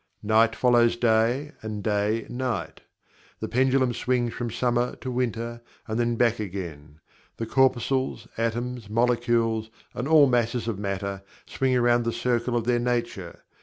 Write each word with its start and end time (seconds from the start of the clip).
Night 0.23 0.55
follows 0.55 0.95
day; 0.97 1.51
and 1.61 1.83
day 1.83 2.25
night. 2.27 2.81
The 3.39 3.47
pendulum 3.47 3.93
swings 3.93 4.33
from 4.33 4.49
Summer 4.49 4.95
to 4.95 5.11
Winter, 5.11 5.61
and 5.87 5.99
then 5.99 6.15
back 6.15 6.39
again. 6.39 6.99
The 7.37 7.45
corpuscles, 7.45 8.27
atoms, 8.35 8.89
molecules, 8.89 9.69
and 9.93 10.07
all 10.07 10.25
masses 10.25 10.67
of 10.67 10.79
matter, 10.79 11.21
swing 11.45 11.75
around 11.75 12.05
the 12.05 12.11
circle 12.11 12.57
of 12.57 12.63
their 12.63 12.79
nature. 12.79 13.43